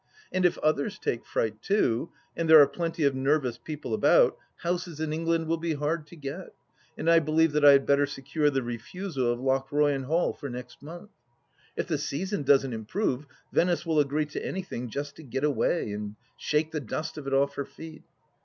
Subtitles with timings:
[0.31, 4.99] And if others take fright too, and there are plenty of nervous people about, houses
[4.99, 6.55] in England will be hard to get,
[6.97, 10.81] and I believe that I had better secure the refusal of Lochroyan Hall for next
[10.81, 11.11] month.
[11.77, 16.15] If the season doesn't improve Venice will agree to anything just to get away and
[16.35, 18.01] shake the dust of it off her feet.